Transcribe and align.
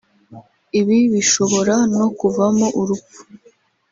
ibi 0.79 0.97
bishobora 1.13 1.75
no 1.97 2.07
kuvamo 2.17 2.67
urupfu 2.79 3.19